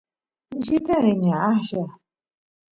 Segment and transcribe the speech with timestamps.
[0.51, 1.85] mishita rini aqlla